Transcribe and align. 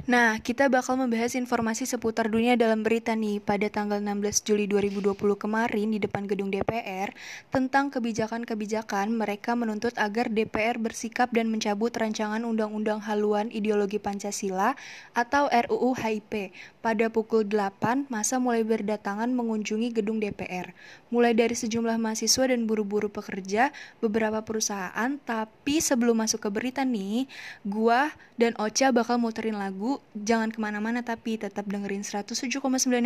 Nah, 0.08 0.40
kita 0.40 0.72
bakal 0.72 0.96
membahas 0.96 1.36
informasi 1.36 1.84
seputar 1.84 2.32
dunia 2.32 2.56
dalam 2.56 2.80
berita 2.80 3.12
nih 3.12 3.44
pada 3.44 3.68
tanggal 3.68 4.00
16 4.00 4.40
Juli 4.40 4.64
2020 4.64 5.12
kemarin 5.36 5.92
di 5.92 6.00
depan 6.00 6.24
gedung 6.24 6.48
DPR 6.48 7.12
tentang 7.52 7.92
kebijakan-kebijakan 7.92 9.12
mereka 9.12 9.52
menuntut 9.52 9.92
agar 10.00 10.32
DPR 10.32 10.80
bersikap 10.80 11.28
dan 11.36 11.52
mencabut 11.52 11.92
rancangan 11.92 12.40
Undang-Undang 12.40 13.04
Haluan 13.04 13.52
Ideologi 13.52 14.00
Pancasila 14.00 14.72
atau 15.12 15.44
RUU 15.52 15.92
HIP. 16.00 16.56
Pada 16.80 17.12
pukul 17.12 17.45
8, 17.45 18.09
masa 18.09 18.40
mulai 18.40 18.64
berdatangan 18.64 19.28
mengunjungi 19.28 19.92
gedung 19.92 20.24
DPR. 20.24 20.72
Mulai 21.12 21.36
dari 21.36 21.52
sejumlah 21.52 22.00
mahasiswa 22.00 22.48
dan 22.48 22.64
buru-buru 22.64 23.12
pekerja, 23.12 23.76
beberapa 24.00 24.40
perusahaan, 24.40 25.20
tapi 25.28 25.84
sebelum 25.84 26.16
masuk 26.24 26.40
ke 26.40 26.48
berita 26.48 26.80
nih, 26.80 27.28
gua 27.60 28.09
dan 28.40 28.56
Ocha 28.56 28.88
bakal 28.88 29.20
muterin 29.20 29.60
lagu 29.60 29.98
jangan 30.15 30.51
ke 30.52 30.59
mana-mana 30.62 31.01
tapi 31.01 31.38
tetap 31.38 31.66
dengerin 31.68 32.02
107,9 32.02 32.59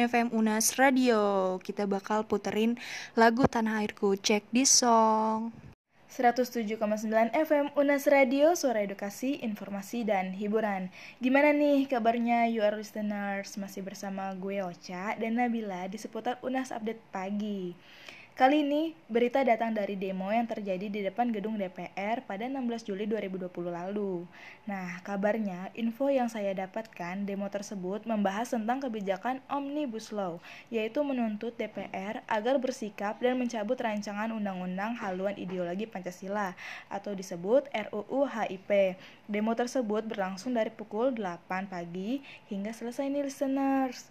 FM 0.09 0.33
UNAS 0.33 0.77
Radio. 0.81 1.57
Kita 1.61 1.85
bakal 1.85 2.25
puterin 2.25 2.81
lagu 3.15 3.45
Tanah 3.45 3.85
Airku. 3.85 4.17
Cek 4.19 4.49
di 4.51 4.65
song. 4.65 5.53
107,9 6.13 6.77
FM 7.33 7.73
UNAS 7.73 8.05
Radio, 8.05 8.53
suara 8.53 8.85
edukasi, 8.85 9.41
informasi, 9.41 10.05
dan 10.05 10.37
hiburan. 10.37 10.93
Gimana 11.25 11.57
nih 11.57 11.89
kabarnya 11.89 12.53
you 12.53 12.61
are 12.61 12.77
listeners? 12.77 13.57
Masih 13.57 13.81
bersama 13.81 14.29
gue 14.37 14.61
Ocha 14.61 15.17
dan 15.17 15.41
Nabila 15.41 15.89
di 15.89 15.97
seputar 15.97 16.37
UNAS 16.45 16.69
Update 16.69 17.01
Pagi. 17.09 17.73
Kali 18.33 18.65
ini, 18.65 18.97
berita 19.13 19.45
datang 19.45 19.77
dari 19.77 19.93
demo 19.93 20.33
yang 20.33 20.49
terjadi 20.49 20.89
di 20.89 21.05
depan 21.05 21.29
gedung 21.37 21.61
DPR 21.61 22.25
pada 22.25 22.49
16 22.49 22.89
Juli 22.89 23.05
2020 23.05 23.53
lalu. 23.69 24.25
Nah, 24.65 25.05
kabarnya, 25.05 25.69
info 25.77 26.09
yang 26.09 26.33
saya 26.33 26.57
dapatkan, 26.57 27.29
demo 27.29 27.45
tersebut 27.53 28.09
membahas 28.09 28.49
tentang 28.49 28.81
kebijakan 28.81 29.45
Omnibus 29.53 30.17
Law, 30.17 30.41
yaitu 30.73 31.05
menuntut 31.05 31.53
DPR 31.61 32.25
agar 32.25 32.57
bersikap 32.57 33.21
dan 33.21 33.37
mencabut 33.37 33.77
rancangan 33.77 34.33
Undang-Undang 34.33 34.97
Haluan 34.97 35.37
Ideologi 35.37 35.85
Pancasila, 35.85 36.57
atau 36.89 37.13
disebut 37.13 37.69
RUU 37.69 38.25
HIP. 38.33 38.97
Demo 39.29 39.53
tersebut 39.53 40.09
berlangsung 40.09 40.57
dari 40.57 40.73
pukul 40.73 41.13
8 41.13 41.69
pagi 41.69 42.25
hingga 42.49 42.73
selesai 42.73 43.13
nih 43.13 43.29
listeners. 43.29 44.09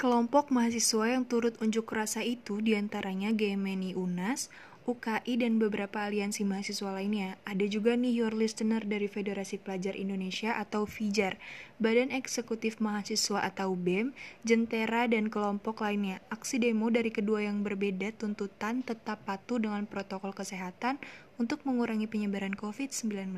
Kelompok 0.00 0.48
mahasiswa 0.48 1.12
yang 1.12 1.28
turut 1.28 1.60
unjuk 1.60 1.92
rasa 1.92 2.24
itu 2.24 2.64
di 2.64 2.72
antaranya 2.72 3.36
GMNI 3.36 3.92
UNAS, 3.92 4.48
UKI, 4.88 5.44
dan 5.44 5.60
beberapa 5.60 6.08
aliansi 6.08 6.40
mahasiswa 6.40 6.88
lainnya. 6.88 7.36
Ada 7.44 7.68
juga 7.68 7.92
nih 8.00 8.24
your 8.24 8.32
listener 8.32 8.80
dari 8.80 9.12
Federasi 9.12 9.60
Pelajar 9.60 9.92
Indonesia 9.92 10.56
atau 10.56 10.88
FIJAR, 10.88 11.36
Badan 11.76 12.16
Eksekutif 12.16 12.80
Mahasiswa 12.80 13.44
atau 13.44 13.76
BEM, 13.76 14.16
Jentera, 14.40 15.04
dan 15.04 15.28
kelompok 15.28 15.84
lainnya. 15.84 16.24
Aksi 16.32 16.56
demo 16.56 16.88
dari 16.88 17.12
kedua 17.12 17.44
yang 17.44 17.60
berbeda 17.60 18.16
tuntutan 18.16 18.80
tetap 18.80 19.28
patuh 19.28 19.60
dengan 19.60 19.84
protokol 19.84 20.32
kesehatan 20.32 20.96
untuk 21.36 21.60
mengurangi 21.68 22.08
penyebaran 22.08 22.56
COVID-19. 22.56 23.36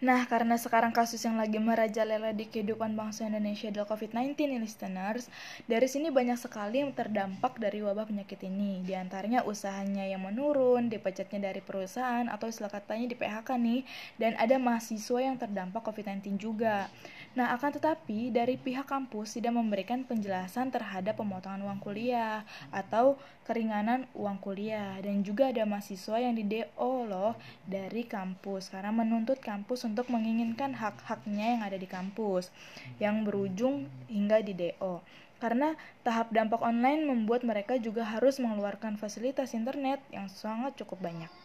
Nah, 0.00 0.24
karena 0.24 0.56
sekarang 0.56 0.96
kasus 0.96 1.20
yang 1.28 1.36
lagi 1.36 1.60
merajalela 1.60 2.32
di 2.32 2.48
kehidupan 2.48 2.96
bangsa 2.96 3.28
Indonesia 3.28 3.68
adalah 3.68 3.84
COVID-19 3.92 4.32
listeners, 4.56 5.28
dari 5.68 5.84
sini 5.92 6.08
banyak 6.08 6.40
sekali 6.40 6.80
yang 6.80 6.96
terdampak 6.96 7.60
dari 7.60 7.84
wabah 7.84 8.08
penyakit 8.08 8.40
ini. 8.48 8.80
Di 8.80 8.96
antaranya 8.96 9.44
usahanya 9.44 10.08
yang 10.08 10.24
menurun, 10.24 10.88
dipecatnya 10.88 11.52
dari 11.52 11.60
perusahaan, 11.60 12.24
atau 12.32 12.48
istilah 12.48 12.72
katanya 12.72 13.12
di 13.12 13.16
PHK 13.20 13.48
nih, 13.60 13.80
dan 14.16 14.40
ada 14.40 14.56
mahasiswa 14.56 15.20
yang 15.20 15.36
terdampak 15.36 15.84
COVID-19 15.84 16.40
juga. 16.40 16.88
Nah, 17.30 17.54
akan 17.54 17.78
tetapi 17.78 18.34
dari 18.34 18.58
pihak 18.58 18.90
kampus 18.90 19.38
tidak 19.38 19.54
memberikan 19.54 20.02
penjelasan 20.02 20.74
terhadap 20.74 21.14
pemotongan 21.14 21.62
uang 21.62 21.78
kuliah 21.78 22.42
atau 22.74 23.14
keringanan 23.46 24.10
uang 24.18 24.42
kuliah 24.42 24.98
dan 24.98 25.22
juga 25.22 25.54
ada 25.54 25.62
mahasiswa 25.62 26.18
yang 26.18 26.34
di 26.34 26.42
DO 26.42 27.06
loh 27.06 27.38
dari 27.70 28.02
kampus 28.02 28.74
karena 28.74 28.90
menuntut 28.90 29.38
kampus 29.38 29.86
untuk 29.86 30.10
menginginkan 30.10 30.74
hak-haknya 30.74 31.54
yang 31.54 31.62
ada 31.62 31.78
di 31.78 31.86
kampus 31.86 32.50
yang 32.98 33.22
berujung 33.22 33.86
hingga 34.10 34.42
di 34.42 34.50
DO. 34.50 34.98
Karena 35.38 35.78
tahap 36.02 36.34
dampak 36.34 36.58
online 36.58 37.06
membuat 37.06 37.46
mereka 37.46 37.78
juga 37.78 38.02
harus 38.10 38.42
mengeluarkan 38.42 38.98
fasilitas 38.98 39.54
internet 39.54 40.02
yang 40.10 40.26
sangat 40.26 40.74
cukup 40.82 40.98
banyak. 40.98 41.39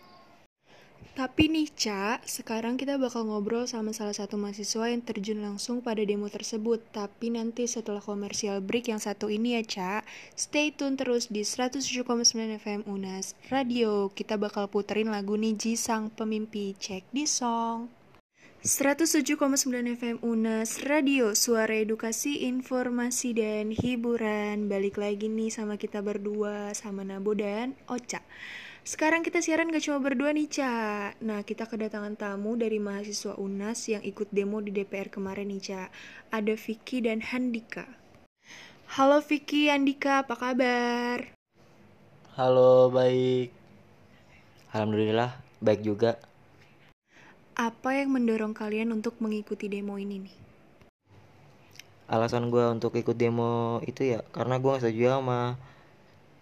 Tapi 1.13 1.47
nih, 1.47 1.69
Ca, 1.77 2.17
sekarang 2.25 2.81
kita 2.81 2.97
bakal 2.97 3.29
ngobrol 3.29 3.69
sama 3.69 3.93
salah 3.93 4.17
satu 4.17 4.41
mahasiswa 4.41 4.89
yang 4.89 5.05
terjun 5.05 5.45
langsung 5.45 5.85
pada 5.85 6.01
demo 6.01 6.25
tersebut. 6.25 6.81
Tapi 6.89 7.29
nanti 7.29 7.69
setelah 7.69 8.01
komersial 8.01 8.65
break 8.65 8.89
yang 8.89 8.97
satu 8.97 9.29
ini 9.29 9.53
ya, 9.55 9.63
Ca. 9.63 9.93
Stay 10.33 10.73
tune 10.73 10.97
terus 10.97 11.29
di 11.29 11.45
107,9 11.45 12.01
FM 12.57 12.89
UNAS 12.89 13.37
Radio. 13.53 14.09
Kita 14.09 14.41
bakal 14.41 14.65
puterin 14.67 15.13
lagu 15.13 15.37
Niji 15.37 15.77
Sang 15.77 16.09
Pemimpi. 16.09 16.73
Cek 16.75 17.05
di 17.13 17.29
song. 17.29 18.04
107,9 18.65 19.37
FM 19.93 20.25
UNAS 20.25 20.81
Radio, 20.89 21.37
suara 21.37 21.77
edukasi, 21.77 22.49
informasi, 22.49 23.37
dan 23.37 23.69
hiburan. 23.69 24.65
Balik 24.65 24.97
lagi 24.97 25.29
nih 25.29 25.53
sama 25.53 25.77
kita 25.77 26.01
berdua, 26.01 26.73
sama 26.73 27.05
Nabo 27.05 27.37
dan 27.37 27.77
Ocha. 27.85 28.25
Sekarang 28.81 29.21
kita 29.21 29.45
siaran 29.45 29.69
gak 29.69 29.85
cuma 29.85 30.01
berdua 30.01 30.33
nih, 30.33 30.49
Ca. 30.49 31.13
Nah, 31.21 31.45
kita 31.45 31.69
kedatangan 31.69 32.17
tamu 32.17 32.57
dari 32.57 32.81
mahasiswa 32.81 33.37
UNAS 33.37 33.85
yang 33.85 34.01
ikut 34.01 34.33
demo 34.33 34.57
di 34.65 34.73
DPR 34.73 35.13
kemarin 35.13 35.53
nih, 35.53 35.61
Ca. 35.61 35.93
Ada 36.33 36.57
Vicky 36.57 37.05
dan 37.05 37.21
Handika. 37.21 37.85
Halo 38.97 39.21
Vicky, 39.21 39.69
Handika, 39.69 40.25
apa 40.25 40.33
kabar? 40.33 41.37
Halo, 42.33 42.89
baik. 42.89 43.53
Alhamdulillah, 44.73 45.37
baik 45.61 45.85
juga. 45.85 46.17
Apa 47.55 47.95
yang 47.95 48.11
mendorong 48.11 48.51
kalian 48.51 48.91
untuk 48.91 49.15
mengikuti 49.23 49.65
demo 49.71 49.95
ini 49.95 50.17
nih? 50.27 50.35
Alasan 52.15 52.43
gue 52.53 52.65
untuk 52.75 52.93
ikut 53.01 53.17
demo 53.23 53.53
itu 53.89 54.01
ya 54.13 54.19
karena 54.35 54.55
gue 54.61 54.69
gak 54.73 54.81
setuju 54.85 55.05
sama 55.17 55.39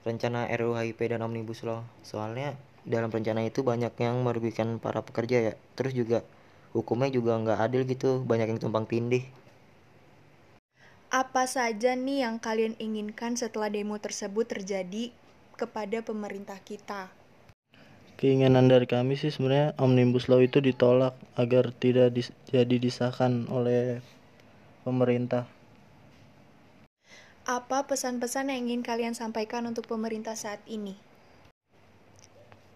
rencana 0.07 0.39
RUU 0.59 0.75
HIP 0.79 0.99
dan 1.11 1.21
Omnibus 1.27 1.59
Law. 1.67 1.81
Soalnya 2.09 2.49
dalam 2.93 3.09
rencana 3.15 3.41
itu 3.49 3.59
banyak 3.69 3.93
yang 4.05 4.15
merugikan 4.27 4.69
para 4.83 4.99
pekerja 5.07 5.37
ya. 5.47 5.53
Terus 5.77 5.93
juga 5.99 6.19
hukumnya 6.75 7.09
juga 7.17 7.31
nggak 7.41 7.59
adil 7.65 7.81
gitu, 7.93 8.09
banyak 8.29 8.47
yang 8.51 8.59
tumpang 8.63 8.85
tindih. 8.91 9.23
Apa 11.21 11.43
saja 11.55 11.91
nih 12.05 12.19
yang 12.25 12.35
kalian 12.45 12.75
inginkan 12.85 13.33
setelah 13.41 13.69
demo 13.75 13.95
tersebut 14.05 14.45
terjadi 14.53 15.03
kepada 15.59 15.97
pemerintah 16.09 16.59
kita? 16.69 17.01
Keinginan 18.23 18.71
dari 18.71 18.87
kami 18.87 19.19
sih 19.19 19.35
sebenarnya 19.35 19.75
Omnibus 19.75 20.31
Law 20.31 20.39
itu 20.39 20.63
ditolak 20.63 21.11
agar 21.35 21.75
tidak 21.75 22.15
dis 22.15 22.31
jadi 22.47 22.71
disahkan 22.79 23.51
oleh 23.51 23.99
pemerintah. 24.87 25.43
Apa 27.43 27.83
pesan-pesan 27.83 28.47
yang 28.47 28.71
ingin 28.71 28.79
kalian 28.79 29.11
sampaikan 29.11 29.67
untuk 29.67 29.91
pemerintah 29.91 30.39
saat 30.39 30.63
ini? 30.71 30.95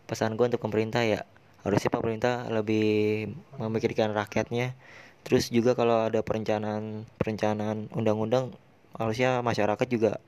Pesan 0.04 0.36
gue 0.36 0.52
untuk 0.52 0.60
pemerintah 0.60 1.08
ya, 1.08 1.24
harusnya 1.64 1.96
pemerintah 1.96 2.52
lebih 2.52 3.32
memikirkan 3.56 4.12
rakyatnya. 4.12 4.76
Terus 5.24 5.48
juga 5.48 5.80
kalau 5.80 6.12
ada 6.12 6.28
perencanaan 6.28 7.08
perencanaan 7.16 7.88
undang-undang, 7.96 8.52
harusnya 9.00 9.40
masyarakat 9.40 9.88
juga 9.88 10.20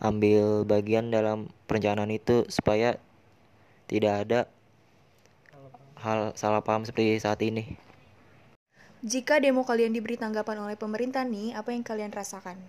ambil 0.00 0.64
bagian 0.64 1.12
dalam 1.12 1.52
perencanaan 1.68 2.08
itu 2.08 2.48
supaya 2.48 2.96
tidak 3.90 4.14
ada 4.22 4.40
hal 5.98 6.30
salah 6.38 6.62
paham 6.62 6.86
seperti 6.86 7.18
saat 7.18 7.42
ini. 7.42 7.74
Jika 9.02 9.42
demo 9.42 9.66
kalian 9.66 9.90
diberi 9.90 10.14
tanggapan 10.14 10.62
oleh 10.62 10.76
pemerintah 10.78 11.26
nih, 11.26 11.58
apa 11.58 11.74
yang 11.74 11.82
kalian 11.82 12.14
rasakan? 12.14 12.60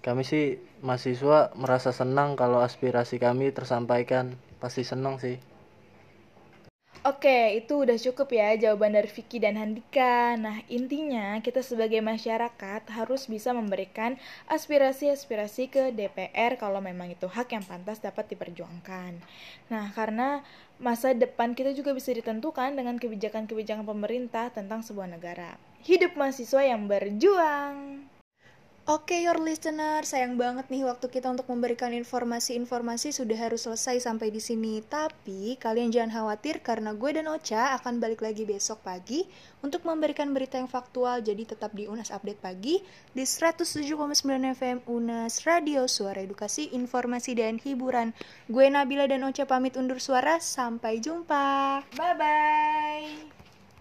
Kami 0.00 0.24
sih 0.24 0.56
mahasiswa 0.80 1.52
merasa 1.58 1.92
senang 1.92 2.40
kalau 2.40 2.64
aspirasi 2.64 3.20
kami 3.20 3.52
tersampaikan. 3.52 4.40
Pasti 4.62 4.86
senang 4.86 5.20
sih. 5.20 5.36
Oke, 7.04 7.60
itu 7.60 7.84
udah 7.84 8.00
cukup 8.00 8.32
ya 8.32 8.56
jawaban 8.56 8.96
dari 8.96 9.12
Vicky 9.12 9.36
dan 9.36 9.60
Handika. 9.60 10.40
Nah, 10.40 10.64
intinya 10.72 11.36
kita 11.44 11.60
sebagai 11.60 12.00
masyarakat 12.00 12.80
harus 12.96 13.28
bisa 13.28 13.52
memberikan 13.52 14.16
aspirasi-aspirasi 14.48 15.68
ke 15.68 15.92
DPR 15.92 16.56
kalau 16.56 16.80
memang 16.80 17.12
itu 17.12 17.28
hak 17.28 17.52
yang 17.52 17.60
pantas 17.60 18.00
dapat 18.00 18.32
diperjuangkan. 18.32 19.20
Nah, 19.68 19.92
karena 19.92 20.48
masa 20.80 21.12
depan 21.12 21.52
kita 21.52 21.76
juga 21.76 21.92
bisa 21.92 22.08
ditentukan 22.08 22.72
dengan 22.72 22.96
kebijakan-kebijakan 22.96 23.84
pemerintah 23.84 24.48
tentang 24.48 24.80
sebuah 24.80 25.12
negara. 25.12 25.60
Hidup 25.84 26.16
mahasiswa 26.16 26.64
yang 26.64 26.88
berjuang! 26.88 28.13
Oke, 28.84 29.16
your 29.16 29.40
listener, 29.40 30.04
sayang 30.04 30.36
banget 30.36 30.68
nih 30.68 30.84
waktu 30.84 31.08
kita 31.08 31.32
untuk 31.32 31.48
memberikan 31.48 31.88
informasi-informasi 31.96 33.16
sudah 33.16 33.48
harus 33.48 33.64
selesai 33.64 34.04
sampai 34.04 34.28
di 34.28 34.44
sini. 34.44 34.84
Tapi 34.84 35.56
kalian 35.56 35.88
jangan 35.88 36.12
khawatir 36.12 36.60
karena 36.60 36.92
gue 36.92 37.16
dan 37.16 37.24
Ocha 37.32 37.72
akan 37.80 37.96
balik 37.96 38.20
lagi 38.20 38.44
besok 38.44 38.84
pagi 38.84 39.24
untuk 39.64 39.88
memberikan 39.88 40.36
berita 40.36 40.60
yang 40.60 40.68
faktual. 40.68 41.24
Jadi 41.24 41.48
tetap 41.48 41.72
di 41.72 41.88
Unas 41.88 42.12
Update 42.12 42.44
Pagi 42.44 42.84
di 43.16 43.24
107,9 43.24 43.88
FM 44.52 44.84
Unas 44.84 45.48
Radio 45.48 45.88
Suara 45.88 46.20
Edukasi, 46.20 46.76
Informasi 46.76 47.40
dan 47.40 47.56
Hiburan. 47.56 48.12
Gue 48.52 48.68
Nabila 48.68 49.08
dan 49.08 49.24
Ocha 49.24 49.48
pamit 49.48 49.80
undur 49.80 49.96
suara. 49.96 50.36
Sampai 50.44 51.00
jumpa. 51.00 51.80
Bye 51.96 52.14
bye. 52.20 53.08